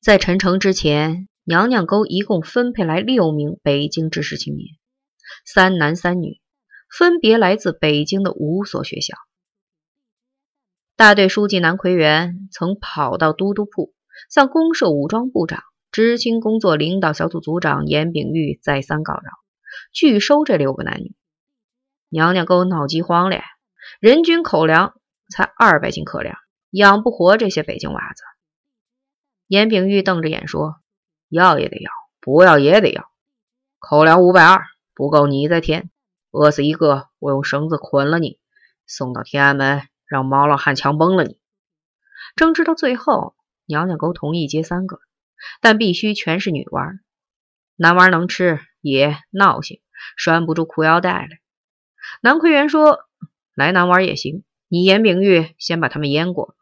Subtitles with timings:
[0.00, 4.66] 在陈诚之前，娘娘沟一共分配来六名北京知识青年，
[5.44, 6.40] 三男三女，
[6.88, 9.14] 分别来自北京的五所学校。
[10.96, 13.92] 大队书记南奎元曾跑到都督铺，
[14.30, 19.30] 向公社武装部长、知青工作领导小组组长严炳玉再三告饶，
[19.92, 21.14] 拒收这六个男女。
[22.08, 23.42] 娘娘沟闹饥荒了，
[24.00, 24.94] 人均口粮
[25.28, 26.38] 才二百斤克粮，
[26.70, 28.22] 养不活这些北京娃子。
[29.50, 30.76] 严炳玉瞪着眼说
[31.28, 31.90] ：“要也得要，
[32.20, 33.10] 不要也得要。
[33.80, 34.64] 口粮五百二，
[34.94, 35.90] 不够你再添。
[36.30, 38.38] 饿死一个，我用绳子捆了你，
[38.86, 41.40] 送到天安门。”让毛老汉强崩了你！
[42.36, 43.34] 争执到最后，
[43.66, 45.00] 娘娘沟同意接三个，
[45.60, 46.92] 但必须全是女娃。
[47.74, 49.80] 男娃能吃，也闹性，
[50.16, 51.28] 拴不住裤腰带来。
[52.22, 53.00] 南奎元说
[53.54, 56.54] ：“来男娃也行，你严炳玉先把他们阉过。”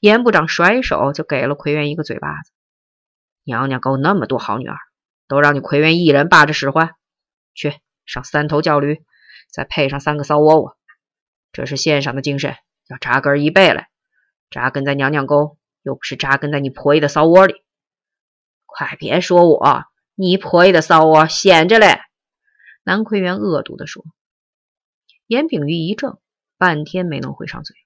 [0.00, 2.52] 严部长甩手就给了奎元一个嘴巴子。
[3.44, 4.76] 娘娘沟那么多好女儿，
[5.28, 6.94] 都让你奎元一人霸着使唤。
[7.54, 9.02] 去上三头教驴，
[9.50, 10.76] 再配上三个骚窝窝。
[11.52, 12.56] 这是县上的精神，
[12.88, 13.88] 要扎根一辈来。
[14.50, 17.54] 扎根在娘娘沟，又不是扎根在你婆姨的骚窝里。
[18.66, 19.84] 快别说我，
[20.14, 21.98] 你婆姨的骚窝闲着嘞！
[22.84, 24.04] 南奎元恶毒地说。
[25.26, 26.20] 严炳玉一怔，
[26.56, 27.76] 半天没能回上嘴。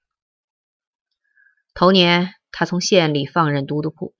[1.75, 4.15] 头年，他从县里放任都督铺，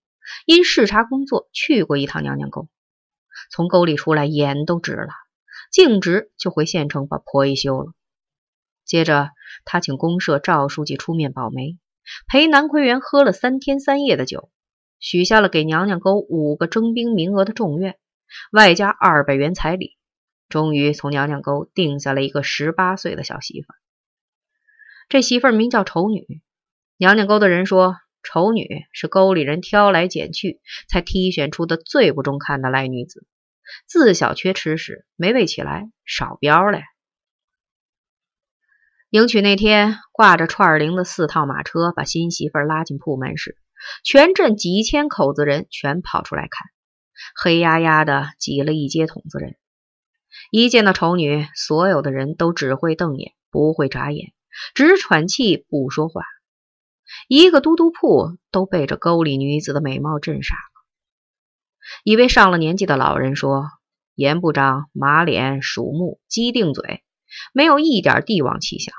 [0.46, 2.68] 因视察工作去过一趟娘娘沟，
[3.50, 5.08] 从沟里出来眼都直了，
[5.72, 7.94] 径直就回县城把婆姨休了。
[8.84, 9.30] 接着，
[9.64, 11.78] 他请公社赵书记出面保媒，
[12.28, 14.52] 陪南奎元喝了三天三夜的酒，
[15.00, 17.98] 许下了给娘娘沟五个征兵名额的重愿，
[18.52, 19.96] 外加二百元彩礼，
[20.50, 23.68] 终于从娘娘沟定下了一个十八岁的小媳妇。
[25.08, 26.42] 这媳妇名叫丑女。
[26.98, 33.28] 娘娘沟的人说，丑女是沟里人挑来拣去才挑选出的最不中看的赖女子，
[33.86, 36.84] 自小缺吃食，没喂起来，少膘嘞。
[39.10, 43.58] 迎娶那天，挂着串铃的四套马车把新媳妇拉进铺门时，
[44.06, 46.70] 全镇几千口子人全跑出来看，
[47.36, 49.58] 黑压压的挤了一街筒子人。
[50.50, 54.32] 一见到丑女，所有的人都只会瞪眼，不会眨眼，
[54.74, 56.24] 只喘气不说话。
[57.28, 60.60] 一个都督铺都被这沟里女子的美貌震傻了。
[62.04, 63.70] 一位上了年纪的老人说
[64.16, 67.04] ：“严部长马脸鼠目，鸡定嘴，
[67.54, 68.94] 没有一点帝王气象。”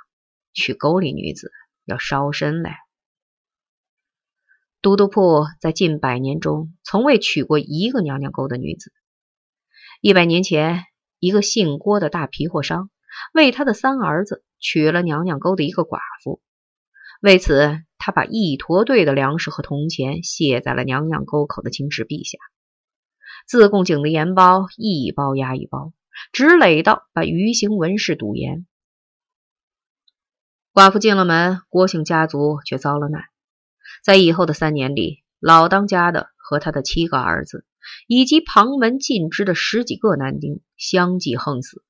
[0.54, 1.52] 娶沟里女子
[1.84, 2.70] 要烧身嘞！
[4.80, 8.90] 都督铺在近百年中从未娶过一个娘娘沟的女子。
[10.00, 10.84] 一百年前，
[11.18, 12.88] 一个姓郭的大皮货商
[13.34, 16.40] 为他的三儿子娶了娘娘沟的一个寡妇，
[17.20, 22.38] 为此他把一坨堆的粮食和铜钱卸在了娘娘沟口的青石壁下，
[23.48, 25.92] 自贡井的盐包一包压一包，
[26.30, 28.64] 直垒到把余兴文士堵严。
[30.72, 33.24] 寡妇进了门，郭姓家族却遭了难。
[34.04, 37.66] 在以后的三年里，老当家的和他的七个儿子，
[38.06, 41.82] 以及旁门尽支的十几个男丁相继横死，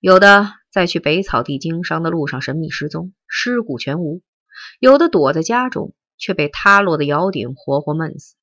[0.00, 4.22] 有的在去北草地经商的路上神秘失踪，尸骨全无；
[4.78, 8.36] 有的躲在家中，却被塌落的窑顶活活闷死。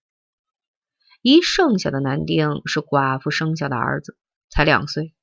[1.22, 4.18] 一剩下的男丁是寡妇生下的儿子，
[4.50, 5.14] 才两岁，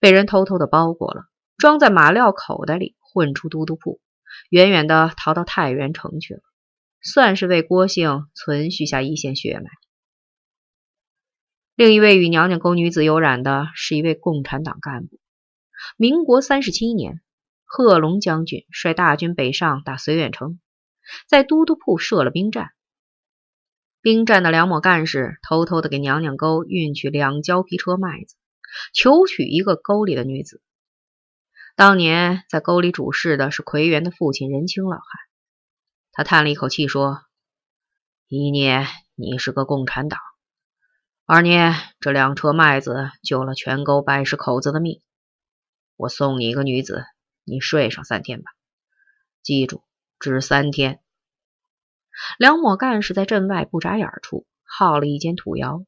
[0.00, 1.24] 被人偷偷的包裹了，
[1.56, 2.96] 装在马料口袋里。
[3.16, 4.00] 混出都督铺，
[4.48, 6.40] 远远的逃到太原城去了，
[7.00, 9.70] 算是为郭姓存续下一线血脉。
[11.76, 15.20] 另一位与娘娘沟女子有染的是一位共产党干部。
[15.96, 17.20] 民国三十七年，
[17.76, 20.60] 贺龙将军率大军北上打绥远城，
[21.26, 22.70] 在都督铺设了兵站。
[24.00, 28.36] 兵站的两某干事偷偷的给娘娘沟运去两胶皮车麦子，
[28.92, 30.62] 求娶一个沟里的女子。
[31.74, 35.06] 当年在沟里主事的是奎元的父亲仁清老汉，
[36.12, 37.22] 他叹了一口气说
[38.30, 38.86] ：“一念
[39.16, 40.20] 你是个共产党，
[41.26, 45.02] 二念这两车麦子救了全沟百十口子的命。
[45.96, 47.04] 我送你一个女子，
[47.44, 48.50] 你睡上三天吧，
[49.42, 49.82] 记住，
[50.18, 51.00] 只三天。”
[52.38, 55.84] 梁某干事在镇外不眨眼处耗了一间土窑，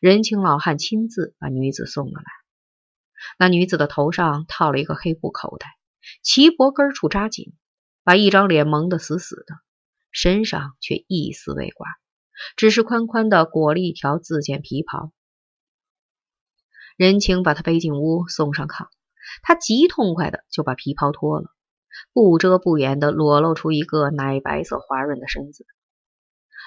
[0.00, 2.24] 任清老汉亲自把女子送了来。
[3.38, 5.66] 那女子的头上套了一个黑布口袋，
[6.22, 7.52] 齐脖根处扎紧，
[8.04, 9.56] 把一张脸蒙得死死的，
[10.12, 11.88] 身上却一丝未挂，
[12.56, 15.12] 只是宽宽的裹了一条自件皮袍。
[16.96, 18.88] 任清把她背进屋，送上炕，
[19.42, 21.48] 他极痛快的就把皮袍脱了，
[22.12, 25.66] 不遮不掩的裸露出一个奶白色滑润的身子。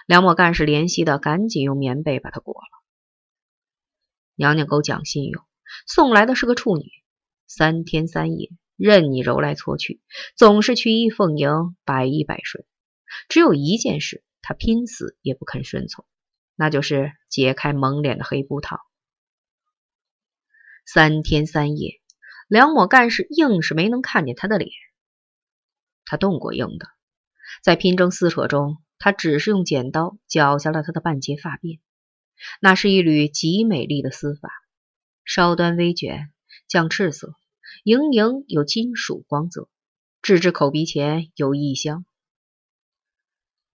[0.06, 2.68] 梁某干事怜惜的赶紧用棉被把他裹了。
[4.36, 5.44] 娘娘沟讲信用，
[5.86, 6.86] 送来的是个处女，
[7.46, 10.02] 三天三夜任你揉来搓去，
[10.36, 12.66] 总是曲意奉迎，百依百顺。
[13.28, 16.06] 只有一件事，他拼死也不肯顺从，
[16.56, 18.80] 那就是解开蒙脸的黑布套。
[20.86, 21.99] 三天三夜，
[22.50, 24.72] 梁某干事硬是没能看见他的脸。
[26.04, 26.88] 他动过硬的，
[27.62, 31.80] 在拼争撕扯中，他只是用剪刀绞下了他的半截发辫。
[32.60, 34.50] 那是一缕极美丽的丝发，
[35.24, 36.32] 稍端微卷，
[36.68, 37.36] 绛赤色，
[37.84, 39.70] 盈盈有金属光泽，
[40.24, 42.04] 置至口鼻前有异香。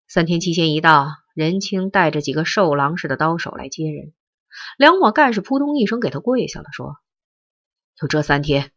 [0.09, 4.13] 三天期限一到，任清带着几个瘦狼似的刀手来接人。
[4.77, 6.97] 梁某干事扑通一声给他跪下了，说
[7.97, 8.73] ：“就这三天，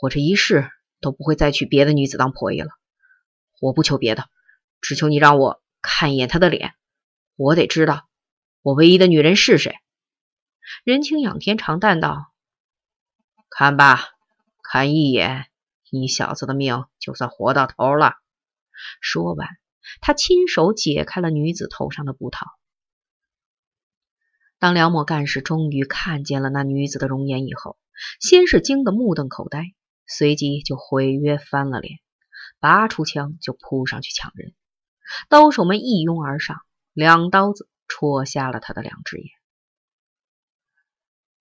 [0.00, 0.70] 我这一世
[1.00, 2.70] 都不会再娶别的女子当婆姨了。”
[3.58, 4.28] 我不求别的，
[4.82, 6.74] 只求你让我看一眼她的脸。
[7.36, 8.06] 我得知道
[8.60, 9.76] 我唯一的女人是谁。
[10.84, 12.32] 任清仰天长叹道
[13.48, 14.04] ：“看吧，
[14.62, 15.46] 看一眼，
[15.90, 18.16] 你小子的命就算活到头了。”
[19.00, 19.48] 说完，
[20.02, 22.46] 他亲手解开了女子头上的布套。
[24.58, 27.78] 当梁某干事终于看见了那女子的容颜以后，
[28.20, 29.74] 先是惊得目瞪口呆，
[30.06, 31.98] 随即就毁约翻了脸。
[32.58, 34.54] 拔出枪就扑上去抢人，
[35.28, 36.58] 刀手们一拥而上，
[36.92, 39.28] 两刀子戳瞎了他的两只眼。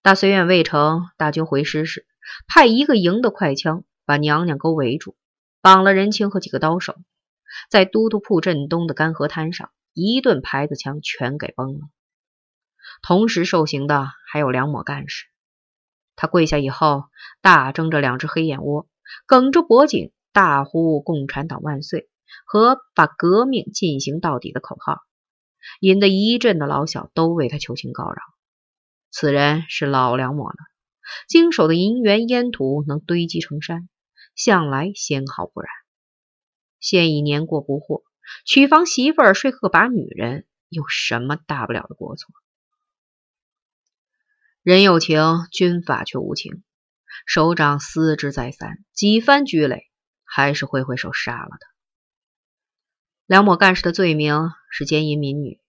[0.02, 2.06] 大绥院魏城大军回师时，
[2.48, 5.16] 派一个营的快枪把娘娘沟围住，
[5.62, 6.96] 绑了任青和几个刀手，
[7.70, 11.80] 在都督铺镇东的干河滩上，一顿牌子枪全给崩了。
[13.02, 15.26] 同时受刑的还有梁某干事，
[16.16, 17.06] 他跪下以后，
[17.42, 18.88] 大睁着两只黑眼窝，
[19.26, 20.12] 梗着脖颈。
[20.32, 22.10] 大呼“共产党万岁”
[22.46, 25.00] 和“把革命进行到底”的口号，
[25.80, 28.18] 引得一阵的老小都为他求情告饶。
[29.12, 30.58] 此人是老梁抹了，
[31.30, 33.88] 经手的银元烟土能堆积成山，
[34.36, 35.70] 向来纤毫不染。
[36.82, 38.04] 现已年过不惑，
[38.46, 42.28] 娶房媳妇儿睡个把女人，有什么大不了的过错？
[44.66, 45.22] 人有情，
[45.52, 46.64] 军法却无情。
[47.28, 49.84] 首长思之再三，几番拘垒。
[50.24, 51.68] 还是挥挥手杀了他。
[53.28, 55.62] 梁某干事的罪名是奸淫民女，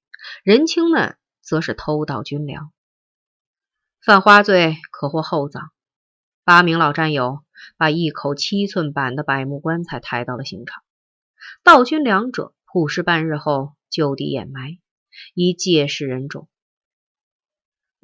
[0.43, 2.73] 人清呢则是偷盗军粮。
[4.03, 5.71] 犯花罪可获厚葬。
[6.43, 7.45] 八名老战友
[7.77, 10.83] 把一口七寸板的柏木棺材抬到了刑场。
[11.63, 14.79] 盗军粮者曝尸半日后就地掩埋，
[15.35, 16.49] 以借势人种。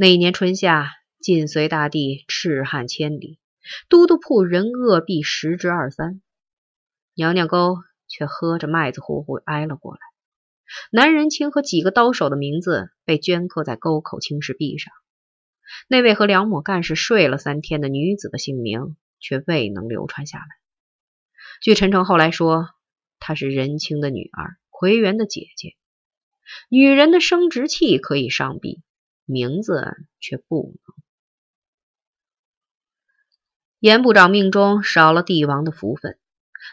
[0.02, 0.90] 那年春夏，
[1.20, 3.38] 晋绥大地赤旱千里，
[3.88, 6.20] 都督铺人饿毙十之二三。
[7.14, 7.76] 娘娘沟
[8.08, 10.00] 却喝着麦子糊糊挨了过来。
[10.90, 14.92] 南仁清和几个刀手的名字被镌刻在沟口青石壁上，
[15.86, 20.46] 那位和梁某干事睡了三天的女子的姓名却未能流传下来。
[21.62, 22.70] 据陈诚后来说，
[23.20, 25.76] 她是仁清的女儿，奎元的姐姐。
[26.68, 28.82] 女人的生殖器可以上壁，
[29.24, 30.96] 名字却不能。
[33.78, 36.18] 严部长命中少了帝王的福分。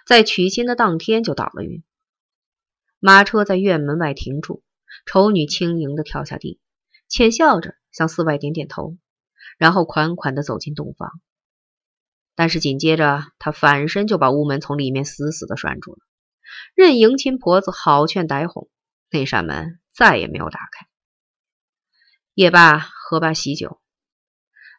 [0.06, 1.84] 在娶亲的当天就倒了运，
[3.00, 4.64] 马车在院门外停住，
[5.08, 6.60] 丑女轻盈的跳下地，
[7.08, 8.98] 浅笑着向寺外点点头，
[9.58, 11.20] 然后款款的走进洞房。
[12.36, 16.00] 但是紧接着，她反身就把屋门从里面死死的拴住了，
[16.76, 18.70] 任迎亲婆子好劝歹哄，
[19.10, 20.89] 那扇门再也没有打开。
[22.40, 23.82] 夜罢喝罢喜酒，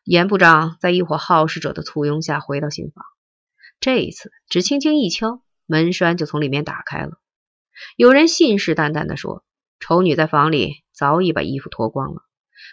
[0.03, 3.05] 严部长在一伙好事者的簇拥下回到新房。
[3.81, 7.21] 这一次，只轻轻一敲，门栓就从里面打开了。
[7.99, 9.45] 有人信誓旦旦地说
[9.79, 12.23] ：“丑女在房里早已把衣服脱光了，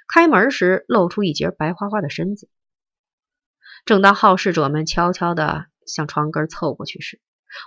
[0.07, 2.49] 开门时露出一截白花花的身子。”
[3.83, 7.19] 正当好事者们悄悄地向床根凑过去时，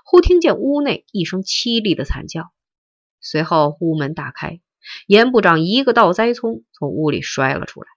[0.07, 2.51] 忽听见屋内一声凄厉的惨叫，
[3.21, 4.63] 随后屋门大开，
[5.07, 7.89] 严部长一个倒栽葱从屋里摔了出来。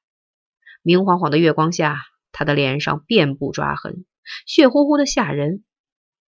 [0.81, 4.05] 明晃晃的月光下，他的脸上遍布抓痕。
[4.45, 5.65] 血乎乎的吓人，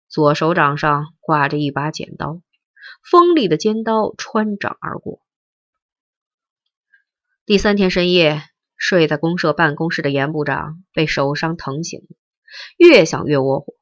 [0.09, 2.41] 左手掌上挂着一把剪刀，
[3.09, 5.21] 锋利的尖刀穿掌而过。
[7.45, 8.43] 第三天深夜，
[8.75, 12.17] 睡在公社办公室的严部长被手伤疼醒了，
[12.77, 13.73] 越想越窝火，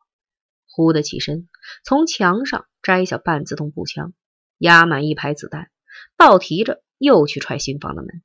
[0.68, 1.50] 忽的起身，
[1.84, 4.14] 从墙上摘下半自动步枪，
[4.60, 5.72] 压满一排子弹，
[6.18, 8.24] 倒提着又去踹新房的门。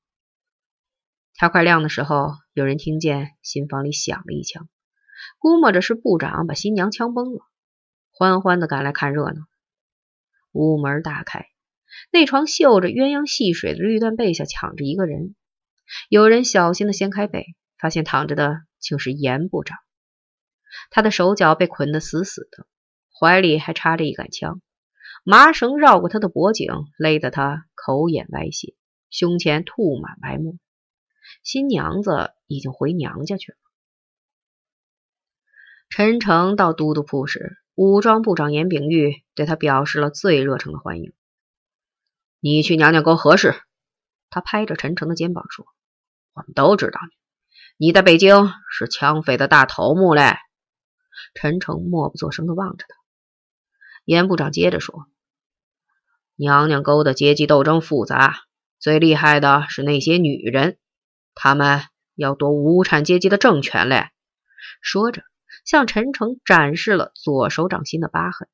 [1.34, 4.68] 天快亮的时候，有人听见新房里响了一枪。
[5.38, 7.40] 估摸着是部长把新娘枪崩了，
[8.10, 9.46] 欢欢的赶来看热闹。
[10.52, 11.46] 屋门大开，
[12.10, 15.34] 那床绣着鸳鸯戏水的绿缎被下躺着一个人。
[16.08, 17.46] 有人小心的掀开被，
[17.78, 19.78] 发现躺着的竟是严部长。
[20.90, 22.66] 他的手脚被捆得死死的，
[23.18, 24.60] 怀里还插着一杆枪，
[25.24, 28.74] 麻绳绕过他的脖颈，勒得他口眼歪斜，
[29.10, 30.54] 胸前吐满白沫。
[31.42, 33.58] 新娘子已经回娘家去了。
[35.90, 41.12] 陈诚到都督铺时，武装部长严炳玉对他表示了最热诚的欢迎。
[42.40, 43.54] 你去娘娘沟何事？
[44.30, 45.66] 他拍着陈诚的肩膀说
[46.34, 47.00] ：“我们都知道
[47.78, 50.36] 你，你在北京是抢匪的大头目嘞。”
[51.34, 52.97] 陈诚默不作声的望着他。
[54.08, 55.06] 严部长接着说
[56.34, 58.36] ：“娘娘沟的阶级斗争复杂，
[58.78, 60.78] 最厉害的是那些女人，
[61.34, 61.82] 她们
[62.14, 64.08] 要夺无产阶级的政权嘞。”
[64.80, 65.24] 说着，
[65.66, 68.48] 向陈诚展示了左手掌心的疤痕。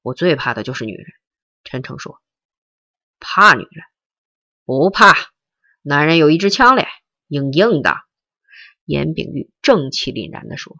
[0.00, 1.06] 我最怕的就是女人，
[1.62, 2.22] 陈诚说。
[3.20, 3.84] 怕女人？
[4.64, 5.14] 不怕，
[5.82, 6.86] 男人有一支枪嘞，
[7.28, 7.94] 硬硬的。
[8.86, 10.78] 严炳玉正气凛然地说。